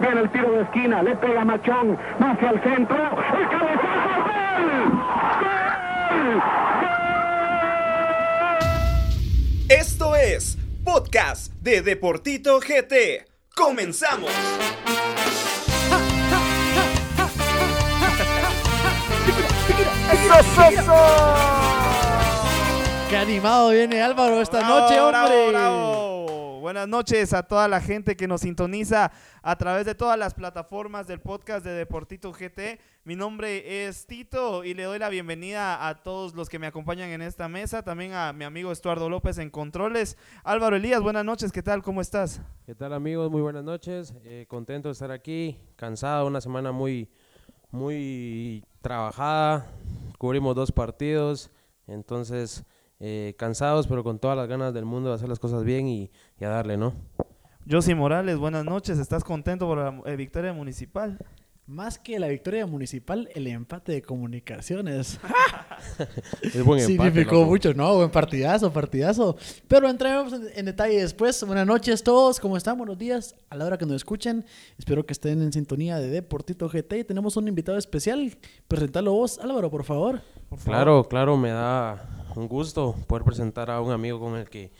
[0.00, 2.96] Viene el tiro de esquina, le pega Machón, va hacia el centro.
[2.96, 4.24] ¡El cabezazo!
[4.58, 4.92] ¡Gol!
[6.10, 6.42] ¡Gol!
[9.68, 13.26] Esto es Podcast de Deportito GT.
[13.54, 14.30] ¡Comenzamos!
[23.08, 25.48] Qué animado viene Álvaro esta Bravo, noche, bravo, hombre.
[25.50, 26.09] bravo.
[26.60, 29.10] Buenas noches a toda la gente que nos sintoniza
[29.42, 32.78] a través de todas las plataformas del podcast de Deportito GT.
[33.04, 37.08] Mi nombre es Tito y le doy la bienvenida a todos los que me acompañan
[37.08, 40.18] en esta mesa, también a mi amigo Estuardo López en Controles.
[40.44, 41.82] Álvaro Elías, buenas noches, ¿qué tal?
[41.82, 42.42] ¿Cómo estás?
[42.66, 43.30] ¿Qué tal amigos?
[43.30, 44.12] Muy buenas noches.
[44.24, 45.56] Eh, contento de estar aquí.
[45.76, 47.08] Cansado, una semana muy,
[47.70, 49.66] muy trabajada.
[50.18, 51.50] Cubrimos dos partidos.
[51.86, 52.66] Entonces,
[53.00, 56.10] eh, cansados, pero con todas las ganas del mundo de hacer las cosas bien y,
[56.40, 56.92] a darle, ¿no?
[57.68, 58.98] Josy Morales, buenas noches.
[58.98, 61.18] ¿Estás contento por la eh, victoria municipal?
[61.70, 65.20] Más que la victoria municipal, el empate de comunicaciones.
[66.42, 67.46] Es buen empate, Significó loco.
[67.46, 67.94] mucho, ¿no?
[67.94, 69.36] Buen partidazo, partidazo.
[69.68, 71.40] Pero entraremos en, en detalle después.
[71.46, 72.76] Buenas noches todos, ¿cómo están?
[72.76, 74.44] Buenos días a la hora que nos escuchen.
[74.78, 76.98] Espero que estén en sintonía de Deportito GT.
[76.98, 78.36] Y tenemos un invitado especial.
[78.66, 80.22] Presentalo vos, Álvaro, por favor.
[80.48, 80.74] Por favor.
[80.74, 84.72] Claro, claro, me da un gusto poder presentar a un amigo con el que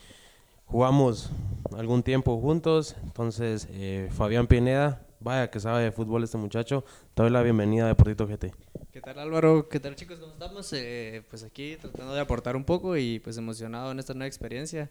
[0.65, 1.31] jugamos
[1.77, 2.97] algún tiempo juntos.
[3.01, 6.83] Entonces, eh, Fabián Pineda, vaya que sabe de fútbol este muchacho.
[7.13, 8.53] Te doy la bienvenida a Deportito GT.
[8.91, 9.69] ¿Qué tal Álvaro?
[9.69, 10.19] ¿Qué tal chicos?
[10.19, 10.71] ¿Cómo estamos?
[10.73, 14.89] Eh, pues aquí tratando de aportar un poco y pues emocionado en esta nueva experiencia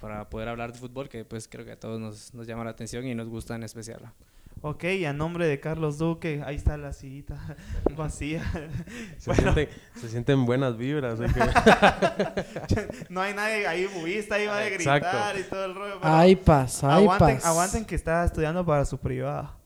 [0.00, 2.70] para poder hablar de fútbol que pues creo que a todos nos, nos llama la
[2.70, 4.00] atención y nos gusta en especial.
[4.62, 7.56] Ok, y a nombre de Carlos Duque, ahí está la sillita
[7.96, 8.42] vacía.
[9.16, 9.54] Se, Bueno.
[9.54, 11.18] siente- se sienten buenas vibras.
[11.18, 15.94] que- no hay nadie ahí budista, ahí va a gritar y todo el rollo.
[16.00, 17.48] pero Ay, pasa, ay, aguanten, pasa.
[17.48, 19.56] aguanten que está estudiando para su privada.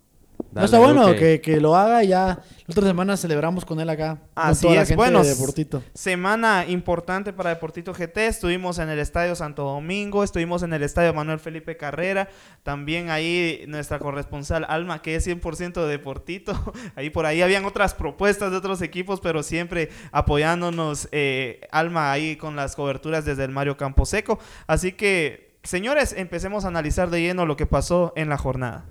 [0.54, 2.38] No está bueno que, que lo haga y ya.
[2.66, 4.16] La otra semana celebramos con él acá.
[4.16, 5.82] con Así la es, gente bueno, de Deportito.
[5.92, 8.16] Semana importante para Deportito GT.
[8.28, 12.28] Estuvimos en el Estadio Santo Domingo, estuvimos en el Estadio Manuel Felipe Carrera.
[12.62, 16.54] También ahí nuestra corresponsal Alma, que es 100% de Deportito.
[16.96, 22.36] Ahí por ahí habían otras propuestas de otros equipos, pero siempre apoyándonos eh, Alma ahí
[22.36, 24.38] con las coberturas desde el Mario Camposeco.
[24.66, 28.84] Así que, señores, empecemos a analizar de lleno lo que pasó en la jornada.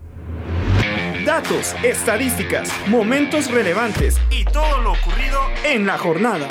[1.25, 6.50] Datos, estadísticas, momentos relevantes y todo lo ocurrido en la jornada.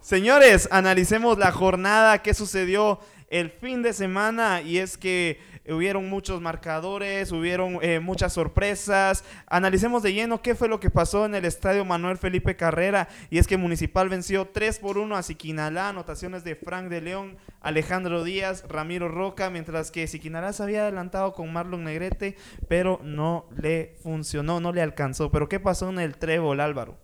[0.00, 2.98] Señores, analicemos la jornada que sucedió
[3.28, 5.38] el fin de semana y es que
[5.72, 9.24] hubieron muchos marcadores, hubieron eh, muchas sorpresas.
[9.46, 13.38] Analicemos de lleno qué fue lo que pasó en el estadio Manuel Felipe Carrera y
[13.38, 18.24] es que Municipal venció 3 por 1 a Siquinalá, anotaciones de Frank de León, Alejandro
[18.24, 22.36] Díaz, Ramiro Roca, mientras que Siquinalá se había adelantado con Marlon Negrete,
[22.68, 25.30] pero no le funcionó, no le alcanzó.
[25.30, 26.98] Pero ¿qué pasó en el trébol, Álvaro?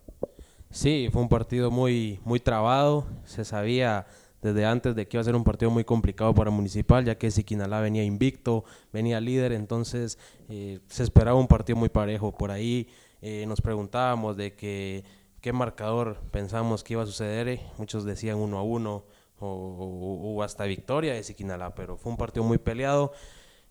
[0.71, 3.07] Sí, fue un partido muy, muy trabado.
[3.25, 4.07] Se sabía
[4.47, 7.31] desde antes de que iba a ser un partido muy complicado para Municipal, ya que
[7.31, 10.19] Siquinalá venía invicto, venía líder, entonces
[10.49, 12.33] eh, se esperaba un partido muy parejo.
[12.33, 12.89] Por ahí
[13.23, 15.05] eh, nos preguntábamos de que,
[15.41, 17.49] qué marcador pensamos que iba a suceder.
[17.49, 17.61] eh.
[17.79, 19.05] Muchos decían uno a uno
[19.41, 23.13] o, o- o hasta victoria de Siquinalá, pero fue un partido muy peleado.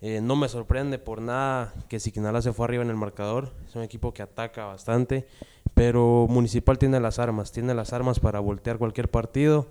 [0.02, 3.54] Eh, no me sorprende por nada que Siquinalá se fue arriba en el marcador.
[3.68, 5.26] Es un equipo que ataca bastante,
[5.74, 9.68] pero Municipal tiene las armas, tiene las armas para voltear cualquier partido.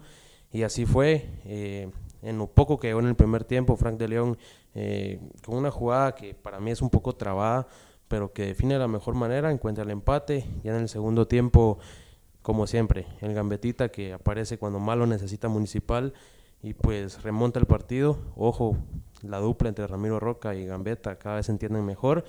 [0.55, 1.29] Y así fue.
[1.45, 1.91] eh,
[2.23, 4.39] en lo poco que llegó en el primer tiempo, Frank de León,
[4.75, 7.69] eh, con una jugada que para mí es un poco trabada,
[8.09, 10.47] pero que define de la mejor manera, encuentra el empate.
[10.63, 11.79] Ya en el segundo tiempo,
[12.41, 16.15] como siempre, el gambetita que aparece cuando malo necesita Municipal
[16.63, 18.17] y pues remonta el partido.
[18.37, 18.77] Ojo,
[19.23, 22.25] la dupla entre Ramiro Roca y Gambetta cada vez se entienden mejor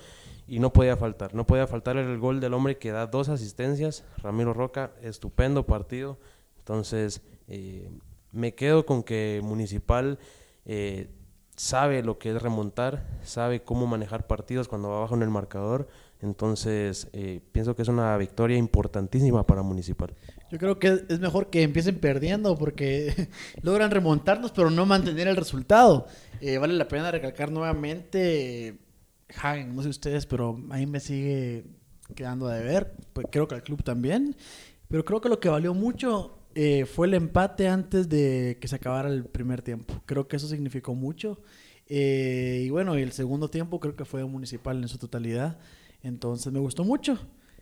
[0.46, 4.04] y no podía faltar, no podía faltar el gol del hombre que da dos asistencias,
[4.18, 6.18] Ramiro Roca, estupendo partido.
[6.58, 7.88] Entonces, eh,
[8.36, 10.18] me quedo con que Municipal
[10.64, 11.08] eh,
[11.56, 15.88] sabe lo que es remontar, sabe cómo manejar partidos cuando va abajo en el marcador.
[16.20, 20.14] Entonces, eh, pienso que es una victoria importantísima para Municipal.
[20.50, 23.28] Yo creo que es mejor que empiecen perdiendo porque
[23.62, 26.06] logran remontarnos, pero no mantener el resultado.
[26.40, 28.78] Eh, vale la pena recalcar nuevamente,
[29.36, 31.64] Hagen, no sé ustedes, pero ahí me sigue
[32.14, 32.94] quedando de ver.
[33.12, 34.36] Pues creo que al club también.
[34.88, 38.74] Pero creo que lo que valió mucho eh, fue el empate antes de que se
[38.76, 39.94] acabara el primer tiempo.
[40.06, 41.38] Creo que eso significó mucho.
[41.88, 45.58] Eh, y bueno, y el segundo tiempo creo que fue municipal en su totalidad.
[46.02, 47.18] Entonces me gustó mucho.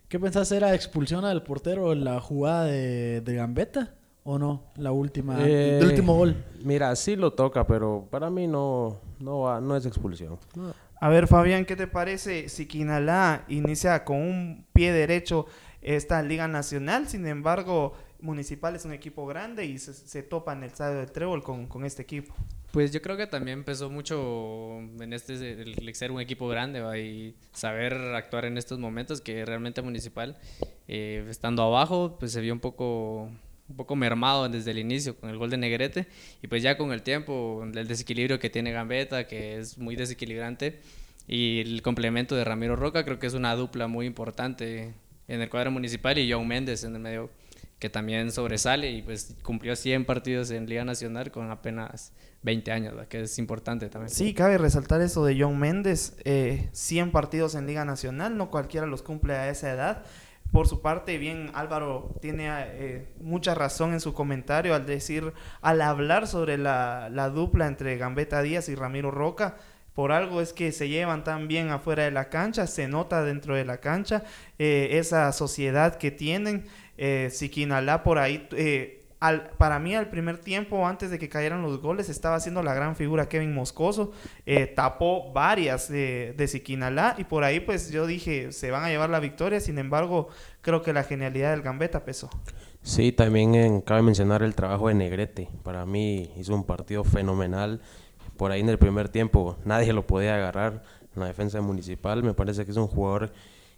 [0.07, 0.51] ¿Qué pensás?
[0.51, 3.93] ¿Era expulsión al portero en la jugada de, de Gambetta?
[4.23, 4.63] ¿O no?
[4.77, 6.31] La última, el último gol.
[6.31, 10.39] Eh, Mira, sí lo toca, pero para mí no, no, va- no es expulsión.
[10.99, 15.45] A ver, Fabián, ¿qué te parece si Quinalá inicia con un pie derecho
[15.81, 17.07] esta Liga Nacional?
[17.07, 21.11] Sin embargo, Municipal es un equipo grande y se, se topa en el estadio del
[21.11, 22.33] Trébol con, con este equipo.
[22.71, 26.81] Pues yo creo que también empezó mucho en este el, el ser un equipo grande
[26.81, 26.97] ¿va?
[26.97, 30.37] y saber actuar en estos momentos que realmente Municipal,
[30.87, 33.29] eh, estando abajo, pues se vio un poco
[33.67, 36.07] un poco mermado desde el inicio con el gol de Negrete
[36.41, 40.79] y pues ya con el tiempo, el desequilibrio que tiene Gambetta, que es muy desequilibrante,
[41.27, 44.93] y el complemento de Ramiro Roca, creo que es una dupla muy importante
[45.27, 47.31] en el cuadro municipal y John Méndez en el medio
[47.79, 52.13] que también sobresale y pues cumplió 100 partidos en Liga Nacional con apenas
[52.43, 54.09] 20 años, que es importante también.
[54.09, 58.87] Sí, cabe resaltar eso de John Méndez, eh, 100 partidos en Liga Nacional, no cualquiera
[58.87, 60.03] los cumple a esa edad.
[60.51, 65.81] Por su parte, bien Álvaro tiene eh, mucha razón en su comentario al decir, al
[65.81, 69.57] hablar sobre la, la dupla entre Gambetta Díaz y Ramiro Roca,
[69.95, 73.55] por algo es que se llevan tan bien afuera de la cancha, se nota dentro
[73.55, 74.23] de la cancha
[74.59, 76.65] eh, esa sociedad que tienen.
[76.97, 81.61] Eh, Siquinalá por ahí, eh, al, para mí al primer tiempo, antes de que cayeran
[81.61, 84.11] los goles, estaba haciendo la gran figura Kevin Moscoso,
[84.45, 89.09] eh, tapó varias de, Siquinalá y por ahí pues yo dije, se van a llevar
[89.09, 90.29] la victoria, sin embargo,
[90.61, 92.29] creo que la genialidad del Gambetta pesó.
[92.81, 95.49] Sí, también cabe mencionar el trabajo de Negrete.
[95.63, 97.81] Para mí hizo un partido fenomenal.
[98.37, 100.83] Por ahí en el primer tiempo nadie lo podía agarrar
[101.15, 102.21] en la defensa municipal.
[102.21, 103.31] Me parece que es un jugador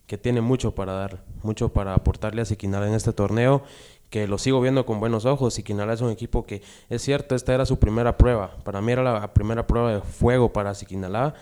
[0.07, 3.61] que tiene mucho para dar, mucho para aportarle a Siquinala en este torneo,
[4.09, 5.53] que lo sigo viendo con buenos ojos.
[5.53, 8.55] Siquinala es un equipo que, es cierto, esta era su primera prueba.
[8.63, 11.33] Para mí era la primera prueba de fuego para Siquinala.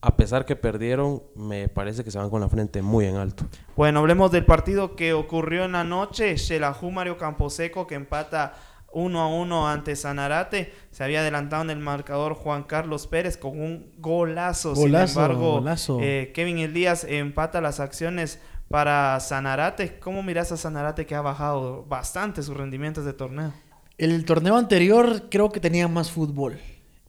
[0.00, 3.44] A pesar que perdieron, me parece que se van con la frente muy en alto.
[3.76, 6.36] Bueno, hablemos del partido que ocurrió en la noche.
[6.36, 8.54] Xelajú Mario Camposeco que empata
[8.94, 10.72] 1 a 1 ante Sanarate.
[10.90, 14.74] Se había adelantado en el marcador Juan Carlos Pérez con un golazo.
[14.74, 15.98] Golazo, Sin embargo, golazo.
[16.00, 19.98] eh, Kevin Elías empata las acciones para Sanarate.
[19.98, 23.52] ¿Cómo miras a Sanarate que ha bajado bastante sus rendimientos de torneo?
[23.98, 26.58] El torneo anterior creo que tenía más fútbol.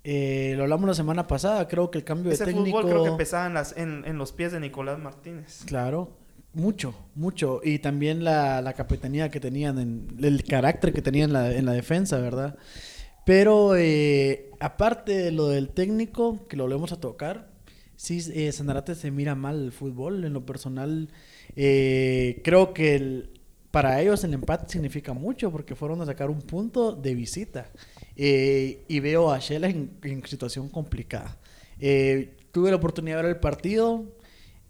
[0.03, 2.79] Eh, lo hablamos la semana pasada, creo que el cambio Ese de técnico...
[2.81, 5.63] fútbol creo que pesaba en, las, en, en los pies de Nicolás Martínez.
[5.65, 6.11] Claro,
[6.55, 7.61] mucho, mucho.
[7.63, 11.65] Y también la, la capitanía que tenían, en, el carácter que tenían en la, en
[11.65, 12.57] la defensa, ¿verdad?
[13.25, 17.51] Pero eh, aparte de lo del técnico, que lo volvemos a tocar,
[17.95, 20.25] sí, eh, Sanarate se mira mal el fútbol.
[20.25, 21.09] En lo personal,
[21.55, 23.29] eh, creo que
[23.71, 27.69] para ellos el empate significa mucho porque fueron a sacar un punto de visita.
[28.15, 31.37] Eh, y veo a Shela en, en situación complicada.
[31.79, 34.05] Eh, tuve la oportunidad de ver el partido.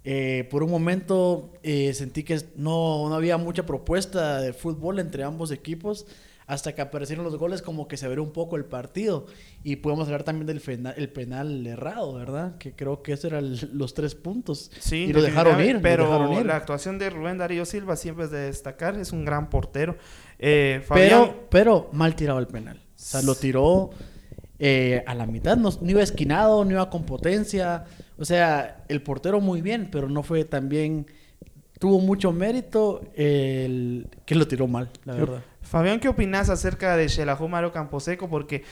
[0.06, 5.24] Eh, por un momento eh, sentí que no, no había mucha propuesta de fútbol entre
[5.24, 6.06] ambos equipos.
[6.48, 9.26] Hasta que aparecieron los goles, como que se abrió un poco el partido.
[9.64, 12.60] Y podemos hablar también del fena- el penal errado, ¿verdad?
[12.60, 14.70] Que creo que esos eran los tres puntos.
[14.80, 15.78] Sí, y lo dejaron ir.
[15.78, 16.46] lo Pero dejaron ir.
[16.46, 18.96] la actuación de Rubén Darío Silva siempre es de destacar.
[18.96, 19.98] Es un gran portero.
[20.38, 22.78] Eh, Fabián, Pero, pero mal tirado el penal.
[22.78, 23.90] O sea, lo tiró
[24.60, 25.58] eh, a la mitad.
[25.58, 27.86] No, no iba esquinado, no iba con potencia.
[28.18, 31.08] O sea, el portero muy bien, pero no fue tan bien.
[31.80, 35.44] Tuvo mucho mérito el que lo tiró mal, la verdad.
[35.62, 38.30] Fabián, ¿qué opinas acerca de Xelajú Mario Camposeco?
[38.30, 38.64] Porque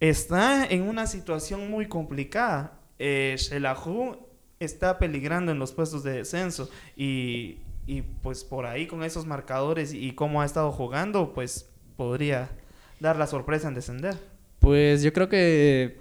[0.00, 2.80] está en una situación muy complicada.
[2.98, 3.36] Eh,
[4.58, 9.92] está peligrando en los puestos de descenso y, y, pues por ahí con esos marcadores
[9.92, 12.48] y cómo ha estado jugando, pues podría
[13.00, 14.16] dar la sorpresa en descender.
[14.66, 15.96] Pues yo creo que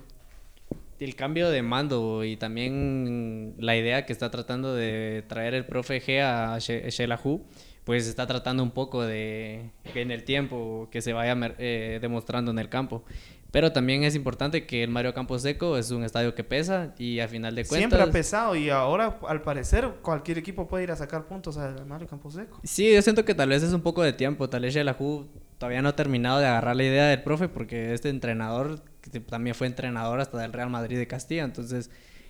[0.99, 6.01] el cambio de mando y también la idea que está tratando de traer el profe
[6.01, 7.45] G a She- Shelahu,
[7.83, 12.49] pues está tratando un poco de que en el tiempo que se vaya eh, demostrando
[12.49, 13.03] en el campo.
[13.51, 17.27] Pero también es importante que el Mario Camposeco es un estadio que pesa y a
[17.27, 17.77] final de cuentas...
[17.91, 21.85] Siempre ha pesado y ahora al parecer cualquier equipo puede ir a sacar puntos al
[21.85, 22.59] Mario Camposeco.
[22.63, 24.49] Sí, yo siento que tal vez es un poco de tiempo.
[24.49, 28.09] Tal vez Shelahu todavía no ha terminado de agarrar la idea del profe porque este
[28.09, 28.81] entrenador
[29.27, 31.43] también fue entrenador hasta del Real Madrid de Castilla.
[31.43, 31.89] Entonces,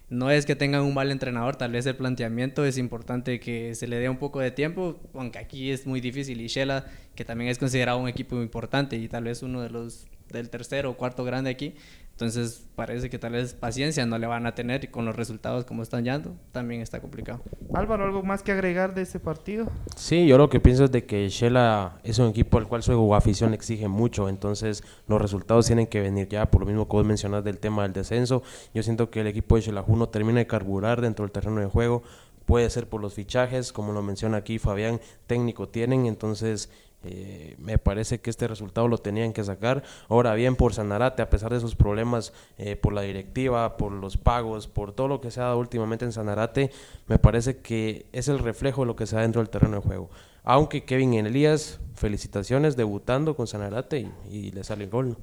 [0.10, 3.88] no es que tengan un mal entrenador, tal vez el planteamiento es importante que se
[3.88, 6.41] le dé un poco de tiempo, aunque aquí es muy difícil.
[6.41, 10.05] Y Shela, que también es considerado un equipo importante y tal vez uno de los
[10.32, 11.75] del tercero o cuarto grande aquí.
[12.15, 15.65] Entonces parece que tal vez paciencia no le van a tener y con los resultados
[15.65, 17.41] como están yendo también está complicado.
[17.74, 19.67] Álvaro, ¿algo más que agregar de ese partido?
[19.98, 23.13] Sí, yo lo que pienso es de que Shela es un equipo al cual su
[23.13, 27.05] afición exige mucho, entonces los resultados tienen que venir ya, por lo mismo que vos
[27.05, 28.43] mencionas del tema del descenso.
[28.74, 31.67] Yo siento que el equipo de Xelajú no termina de carburar dentro del terreno de
[31.67, 32.01] juego,
[32.45, 36.69] puede ser por los fichajes, como lo menciona aquí Fabián, técnico tienen, entonces
[37.07, 39.83] Eh, me parece que este resultado lo tenían que sacar.
[40.09, 44.17] Ahora bien, por Sanarate, a pesar de sus problemas eh, por la directiva, por los
[44.17, 46.71] pagos, por todo lo que se ha dado últimamente en Sanarate,
[47.07, 49.81] me parece que es el reflejo de lo que se da dentro del terreno de
[49.83, 50.09] juego.
[50.43, 55.17] Aunque Kevin Elías, felicitaciones, debutando con Sanarate y, le sale el gol.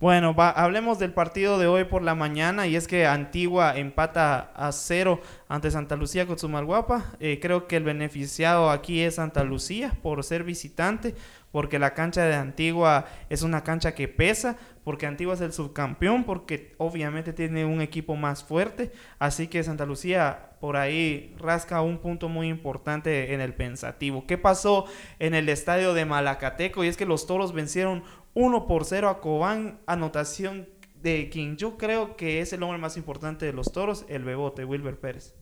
[0.00, 4.72] Bueno, hablemos del partido de hoy por la mañana y es que Antigua empata a
[4.72, 7.04] cero ante Santa Lucía con su Malguapa.
[7.20, 11.14] Eh, creo que el beneficiado aquí es Santa Lucía por ser visitante,
[11.52, 16.24] porque la cancha de Antigua es una cancha que pesa, porque Antigua es el subcampeón,
[16.24, 21.98] porque obviamente tiene un equipo más fuerte, así que Santa Lucía por ahí rasca un
[21.98, 24.26] punto muy importante en el pensativo.
[24.26, 24.86] ¿Qué pasó
[25.18, 26.84] en el estadio de Malacateco?
[26.84, 28.02] Y es que los toros vencieron
[28.34, 30.68] 1 por 0 a Cobán, anotación
[31.02, 34.64] de quien yo creo que es el hombre más importante de los toros, el Bebote,
[34.64, 35.34] Wilber Pérez.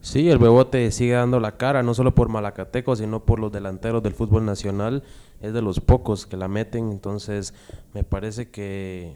[0.00, 4.02] Sí, el Bebote sigue dando la cara, no solo por Malacateco, sino por los delanteros
[4.02, 5.02] del fútbol nacional.
[5.40, 7.54] Es de los pocos que la meten, entonces
[7.92, 9.14] me parece que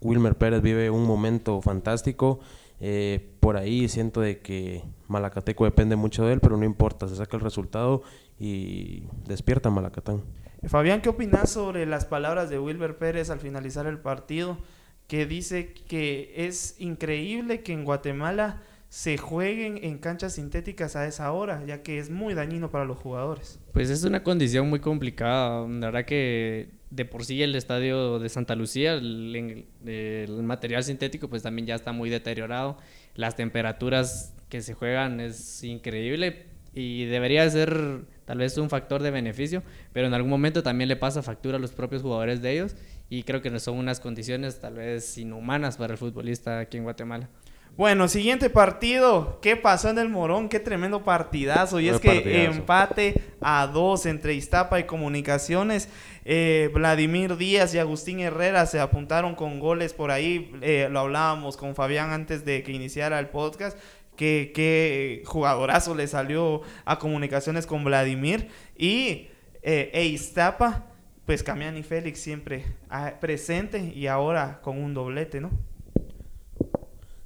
[0.00, 2.40] Wilmer Pérez vive un momento fantástico.
[2.80, 7.16] Eh, por ahí siento de que Malacateco depende mucho de él, pero no importa, se
[7.16, 8.02] saca el resultado
[8.42, 10.24] y despierta Malacatán.
[10.64, 14.58] Fabián, ¿qué opinas sobre las palabras de Wilber Pérez al finalizar el partido?
[15.06, 21.30] Que dice que es increíble que en Guatemala se jueguen en canchas sintéticas a esa
[21.30, 23.60] hora, ya que es muy dañino para los jugadores.
[23.72, 25.66] Pues es una condición muy complicada.
[25.68, 31.28] La verdad que de por sí el estadio de Santa Lucía, el, el, material sintético,
[31.28, 32.76] pues también ya está muy deteriorado.
[33.14, 39.10] Las temperaturas que se juegan es increíble y debería ser tal vez un factor de
[39.10, 39.62] beneficio,
[39.92, 42.76] pero en algún momento también le pasa factura a los propios jugadores de ellos
[43.08, 47.28] y creo que son unas condiciones tal vez inhumanas para el futbolista aquí en Guatemala.
[47.76, 49.38] Bueno, siguiente partido.
[49.40, 50.50] ¿Qué pasó en el Morón?
[50.50, 51.80] Qué tremendo partidazo.
[51.80, 55.88] Y es que empate a dos entre Iztapa y Comunicaciones.
[56.26, 60.52] Eh, Vladimir Díaz y Agustín Herrera se apuntaron con goles por ahí.
[60.60, 63.78] Eh, lo hablábamos con Fabián antes de que iniciara el podcast
[64.16, 68.48] qué, jugadorazo le salió a comunicaciones con Vladimir.
[68.76, 69.28] Y
[69.62, 70.86] eh, Eistapa,
[71.26, 75.50] pues Camiani Félix siempre ah, presente y ahora con un doblete, ¿no?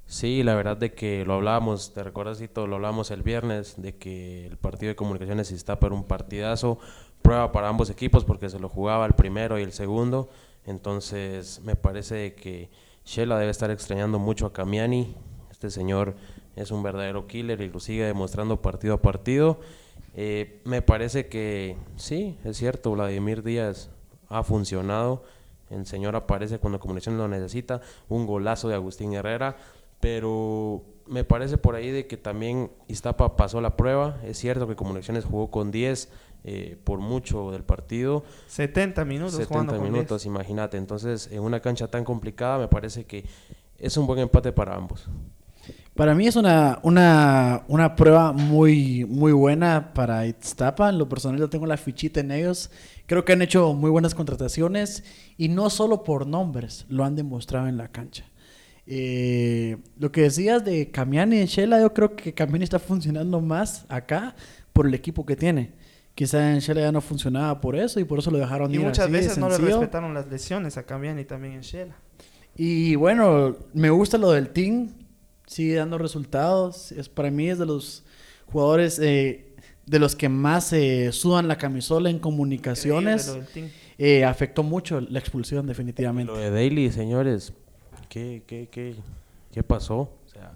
[0.07, 4.45] Sí, la verdad de que lo hablábamos, te recuerdas, lo hablábamos el viernes, de que
[4.47, 6.79] el partido de comunicaciones está por un partidazo,
[7.21, 10.29] prueba para ambos equipos porque se lo jugaba el primero y el segundo,
[10.65, 12.69] entonces me parece que
[13.03, 15.13] Shela debe estar extrañando mucho a Camiani,
[15.51, 16.15] este señor
[16.57, 19.59] es un verdadero killer y lo sigue demostrando partido a partido.
[20.15, 23.89] Eh, me parece que sí, es cierto, Vladimir Díaz
[24.29, 25.23] ha funcionado.
[25.69, 27.81] El señor aparece cuando Comunicaciones lo necesita.
[28.09, 29.57] Un golazo de Agustín Herrera.
[29.99, 34.19] Pero me parece por ahí de que también Iztapa pasó la prueba.
[34.23, 36.09] Es cierto que Comunicaciones jugó con 10
[36.43, 38.23] eh, por mucho del partido.
[38.47, 39.35] 70 minutos.
[39.35, 40.77] 70 minutos, imagínate.
[40.77, 43.25] Entonces, en una cancha tan complicada, me parece que
[43.77, 45.09] es un buen empate para ambos.
[45.97, 50.89] Para mí es una, una, una, prueba muy, muy buena para Iztapa.
[50.89, 52.69] En lo personal yo tengo la fichita en ellos.
[53.07, 55.03] Creo que han hecho muy buenas contrataciones
[55.37, 58.25] y no solo por nombres, lo han demostrado en la cancha.
[58.85, 63.87] Eh, lo que decías de Camiani y Shela, yo creo que Camiani está funcionando más
[63.89, 64.35] acá
[64.73, 65.71] por el equipo que tiene.
[66.13, 69.09] Quizá en Shela ya no funcionaba por eso y por eso lo dejaron y muchas
[69.09, 71.95] veces no le respetaron las lesiones a Camiani también en Shela.
[72.55, 74.89] Y bueno, me gusta lo del team
[75.47, 76.91] sigue dando resultados.
[76.91, 78.03] Es, para mí es de los
[78.51, 83.35] jugadores eh, de los que más eh, sudan la camisola en comunicaciones.
[83.97, 86.31] Eh, afectó mucho la expulsión, definitivamente.
[86.31, 87.53] Lo de Daily, señores,
[88.09, 88.95] ¿qué, qué, qué,
[89.51, 89.95] qué pasó?
[89.97, 90.55] O sea,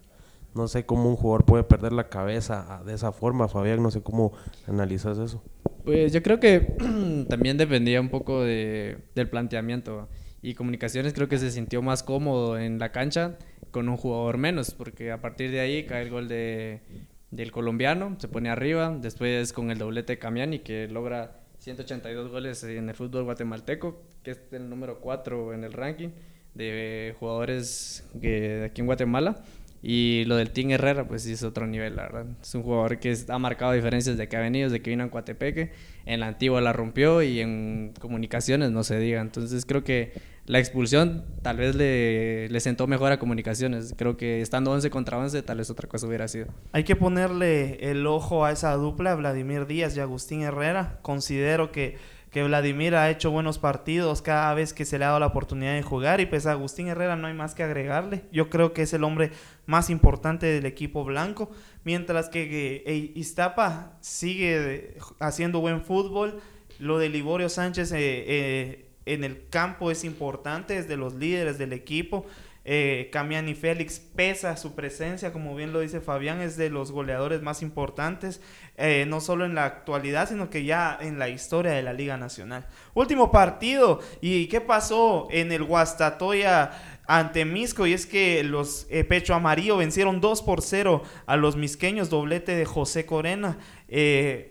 [0.54, 3.82] no sé cómo un jugador puede perder la cabeza ah, de esa forma, Fabián.
[3.82, 4.34] No sé cómo
[4.68, 5.42] analizas eso.
[5.86, 6.76] Pues yo creo que
[7.30, 10.08] también dependía un poco de, del planteamiento.
[10.42, 13.38] Y Comunicaciones creo que se sintió más cómodo en la cancha
[13.70, 16.82] con un jugador menos, porque a partir de ahí cae el gol de,
[17.30, 22.64] del colombiano, se pone arriba, después con el doblete de Camiani que logra 182 goles
[22.64, 26.10] en el fútbol guatemalteco, que es el número 4 en el ranking
[26.56, 29.44] de jugadores que aquí en Guatemala.
[29.84, 32.26] Y lo del Team Herrera, pues sí es otro nivel, la verdad.
[32.42, 35.10] Es un jugador que ha marcado diferencias de que ha venido, desde que vino en
[35.10, 35.72] Coatepeque.
[36.06, 39.22] En la antigua la rompió y en comunicaciones no se diga.
[39.22, 40.14] Entonces creo que
[40.46, 43.94] la expulsión tal vez le, le sentó mejor a comunicaciones.
[43.98, 46.48] Creo que estando 11 contra 11 tal vez otra cosa hubiera sido.
[46.72, 51.00] Hay que ponerle el ojo a esa dupla, Vladimir Díaz y Agustín Herrera.
[51.02, 51.98] Considero que
[52.32, 55.74] que Vladimir ha hecho buenos partidos cada vez que se le ha dado la oportunidad
[55.74, 58.24] de jugar y pues a Agustín Herrera no hay más que agregarle.
[58.32, 59.32] Yo creo que es el hombre
[59.66, 61.52] más importante del equipo blanco,
[61.84, 66.40] mientras que, Iztapa sigue haciendo buen fútbol,
[66.80, 71.58] lo de Liborio Sánchez eh, eh, en el campo es importante, es de los líderes
[71.58, 72.26] del equipo.
[72.64, 77.42] Eh, Camiani Félix pesa su presencia, como bien lo dice Fabián, es de los goleadores
[77.42, 78.40] más importantes,
[78.78, 82.18] eh, no solo en la actualidad, sino que ya en la historia de la Liga
[82.18, 82.68] Nacional.
[82.94, 87.88] Último partido, ¿y qué pasó en el Guastatoya ante Misco?
[87.88, 92.56] Y es que los eh, Pecho Amarillo vencieron 2 por 0 a los misqueños, doblete
[92.56, 93.58] de José Corena.
[93.88, 94.51] Eh,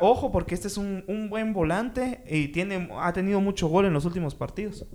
[0.00, 3.92] ojo, porque este es un, un buen volante y tiene, ha tenido mucho gol en
[3.92, 4.86] los últimos partidos.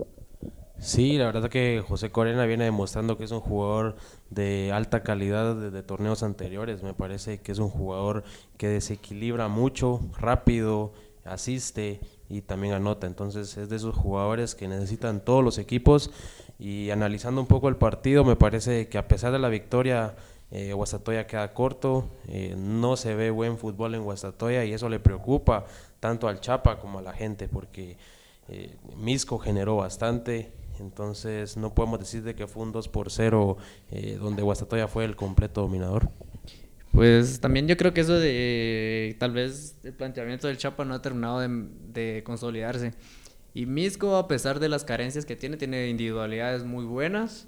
[0.79, 3.95] Sí, la verdad que José Corena viene demostrando que es un jugador
[4.29, 6.83] de alta calidad de, de torneos anteriores.
[6.83, 8.23] Me parece que es un jugador
[8.57, 10.91] que desequilibra mucho, rápido,
[11.23, 13.07] asiste y también anota.
[13.07, 16.11] Entonces es de esos jugadores que necesitan todos los equipos.
[16.59, 20.15] Y analizando un poco el partido, me parece que a pesar de la victoria,
[20.53, 22.09] eh, Guastatoya queda corto.
[22.27, 25.65] eh, no se ve buen fútbol en Guastatoya y eso le preocupa
[25.99, 27.97] tanto al Chapa como a la gente porque
[28.49, 30.51] eh, Misco generó bastante.
[30.79, 33.57] Entonces no podemos decir de que fue un 2 por 0
[33.91, 36.09] eh, donde Guastatoya fue el completo dominador.
[36.91, 41.01] Pues también yo creo que eso de tal vez el planteamiento del Chapa no ha
[41.01, 42.93] terminado de, de consolidarse.
[43.55, 47.47] Y Misco, a pesar de las carencias que tiene, tiene individualidades muy buenas.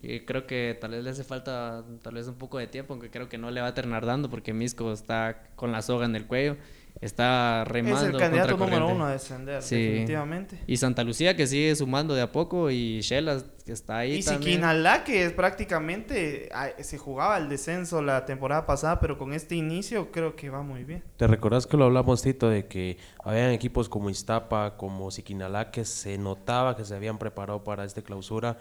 [0.00, 3.10] Y creo que tal vez le hace falta tal vez un poco de tiempo, aunque
[3.10, 6.14] creo que no le va a terminar dando porque Misco está con la soga en
[6.14, 6.56] el cuello,
[7.00, 8.00] está remando.
[8.06, 9.74] es el candidato número uno a descender, Sí.
[9.76, 10.60] definitivamente.
[10.68, 14.22] Y Santa Lucía que sigue sumando de a poco y Shelas que está ahí Y
[14.22, 14.52] también.
[14.52, 19.54] Siquinalá, que es prácticamente ah, se jugaba el descenso la temporada pasada, pero con este
[19.56, 21.02] inicio creo que va muy bien.
[21.16, 25.84] ¿Te recordás que lo hablamos, Tito, de que habían equipos como Iztapa, como Siquinalá, que
[25.84, 28.58] se notaba que se habían preparado para esta clausura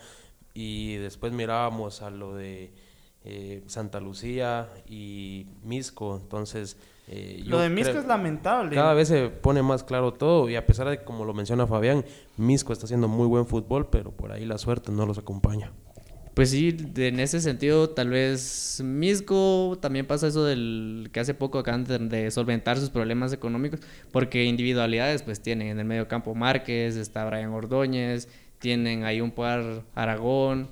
[0.59, 2.71] y después mirábamos a lo de
[3.23, 6.77] eh, Santa Lucía y Misco, entonces...
[7.07, 8.73] eh, Lo yo de Misco es lamentable.
[8.75, 11.67] Cada vez se pone más claro todo y a pesar de que, como lo menciona
[11.67, 12.03] Fabián,
[12.37, 15.71] Misco está haciendo muy buen fútbol, pero por ahí la suerte no los acompaña.
[16.33, 21.33] Pues sí, de- en ese sentido, tal vez Misco también pasa eso del que hace
[21.33, 23.79] poco acaban de, de solventar sus problemas económicos,
[24.11, 29.31] porque individualidades pues tienen en el medio campo Márquez, está Brian Ordóñez, tienen ahí un
[29.31, 30.69] par Aragón,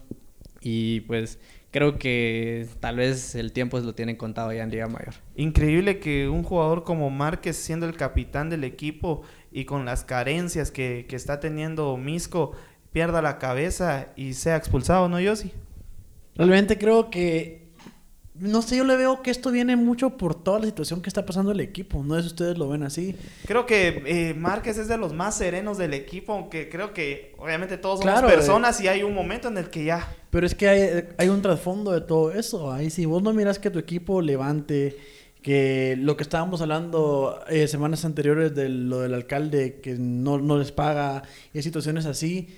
[0.62, 1.40] y pues
[1.72, 5.14] creo que tal vez el tiempo lo tienen contado ya en Liga Mayor.
[5.36, 9.22] Increíble que un jugador como Márquez, siendo el capitán del equipo
[9.52, 12.54] y con las carencias que, que está teniendo Misco,
[12.92, 15.52] pierda la cabeza y sea expulsado, ¿no, Yossi?
[16.36, 17.65] Realmente creo que.
[18.38, 21.26] No sé, yo le veo que esto viene mucho por toda la situación que está
[21.26, 22.04] pasando el equipo.
[22.04, 23.16] No sé si ustedes lo ven así.
[23.46, 27.78] Creo que eh, Márquez es de los más serenos del equipo, aunque creo que obviamente
[27.78, 30.68] todos somos Claro, personas y hay un momento en el que ya Pero es que
[30.68, 32.72] hay, hay un trasfondo de todo eso.
[32.72, 34.98] Ahí si vos no miras que tu equipo levante,
[35.42, 40.58] que lo que estábamos hablando eh, semanas anteriores de lo del alcalde que no, no
[40.58, 42.50] les paga y situaciones así,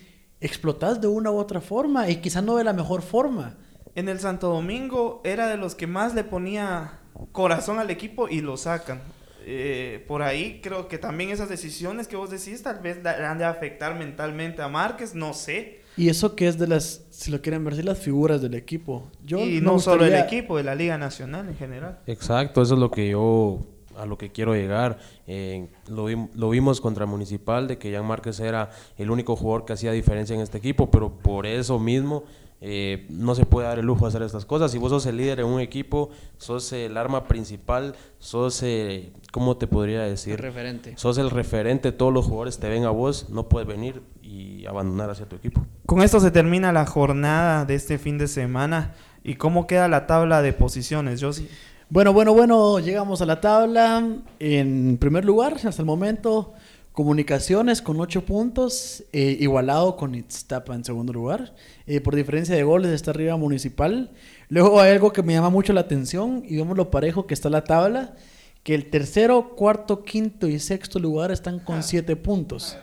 [0.42, 3.58] explotás de una u otra forma y quizás no de la mejor forma.
[3.98, 7.00] En el Santo Domingo era de los que más le ponía
[7.32, 9.02] corazón al equipo y lo sacan.
[9.44, 13.40] Eh, por ahí creo que también esas decisiones que vos decís tal vez la- han
[13.40, 15.80] de afectar mentalmente a Márquez, no sé.
[15.98, 19.08] Y eso que es de las, si lo quieren ver, sí, las figuras del equipo.
[19.26, 21.98] Yo y no solo el equipo, de la Liga Nacional en general.
[22.06, 23.62] Exacto, eso es lo que yo
[23.98, 25.00] a lo que quiero llegar.
[25.26, 29.66] Eh, lo, vi- lo vimos contra Municipal de que Jan Márquez era el único jugador
[29.66, 32.24] que hacía diferencia en este equipo, pero por eso mismo
[32.60, 34.72] eh, no se puede dar el lujo de hacer estas cosas.
[34.72, 39.58] Si vos sos el líder en un equipo, sos el arma principal, sos, eh, ¿cómo
[39.58, 40.40] te podría decir?
[40.40, 40.94] referente.
[40.98, 45.10] Sos el referente, todos los jugadores te ven a vos, no puedes venir y abandonar
[45.10, 45.66] hacia tu equipo.
[45.86, 48.96] Con esto se termina la jornada de este fin de semana.
[49.24, 51.50] ¿Y cómo queda la tabla de posiciones, Josie?
[51.90, 54.06] Bueno, bueno, bueno, llegamos a la tabla.
[54.40, 56.54] En primer lugar, hasta el momento,
[56.98, 61.54] Comunicaciones con 8 puntos, eh, igualado con Itztapa en segundo lugar.
[61.86, 64.10] Eh, por diferencia de goles está arriba Municipal.
[64.50, 67.52] Luego hay algo que me llama mucho la atención y vemos lo parejo que está
[67.52, 68.16] la tabla,
[68.64, 72.76] que el tercero, cuarto, quinto y sexto lugar están con 7 puntos,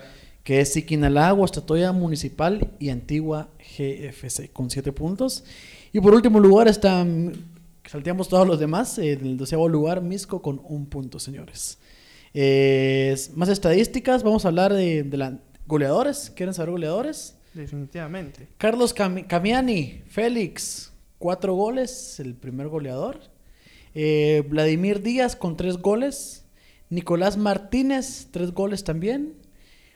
[0.45, 5.43] que es Siquinalá, Guastatoya Municipal y Antigua GFC con 7 puntos.
[5.93, 7.33] Y por último lugar están
[7.87, 8.97] Salteamos todos los demás.
[8.99, 11.79] En el doceavo lugar, Misco con un punto, señores.
[12.35, 14.23] Eh, más estadísticas.
[14.23, 16.31] Vamos a hablar de, de la- goleadores.
[16.35, 17.37] ¿Quieren saber goleadores?
[17.55, 18.49] Definitivamente.
[18.59, 23.21] Carlos Cami- Camiani, Félix, cuatro goles, el primer goleador.
[23.95, 26.45] Eh, Vladimir Díaz con tres goles.
[26.91, 29.35] Nicolás Martínez, tres goles también.